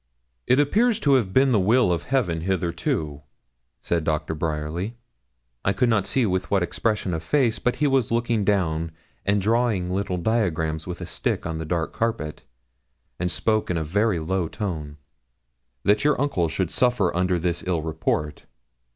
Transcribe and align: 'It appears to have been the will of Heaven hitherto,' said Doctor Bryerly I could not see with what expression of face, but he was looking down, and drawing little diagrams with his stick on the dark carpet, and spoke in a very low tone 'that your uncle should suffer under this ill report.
'It 0.47 0.59
appears 0.59 0.99
to 0.99 1.13
have 1.13 1.31
been 1.31 1.51
the 1.51 1.59
will 1.59 1.93
of 1.93 2.05
Heaven 2.05 2.41
hitherto,' 2.41 3.21
said 3.81 4.03
Doctor 4.03 4.33
Bryerly 4.33 4.95
I 5.63 5.73
could 5.73 5.89
not 5.89 6.07
see 6.07 6.25
with 6.25 6.49
what 6.49 6.63
expression 6.63 7.13
of 7.13 7.21
face, 7.21 7.59
but 7.59 7.75
he 7.75 7.85
was 7.85 8.11
looking 8.11 8.43
down, 8.43 8.93
and 9.27 9.39
drawing 9.39 9.91
little 9.93 10.17
diagrams 10.17 10.87
with 10.87 10.97
his 10.97 11.11
stick 11.11 11.45
on 11.45 11.59
the 11.59 11.65
dark 11.65 11.93
carpet, 11.93 12.41
and 13.19 13.29
spoke 13.29 13.69
in 13.69 13.77
a 13.77 13.83
very 13.83 14.17
low 14.17 14.47
tone 14.47 14.97
'that 15.83 16.03
your 16.03 16.19
uncle 16.19 16.49
should 16.49 16.71
suffer 16.71 17.15
under 17.15 17.37
this 17.37 17.63
ill 17.67 17.83
report. 17.83 18.47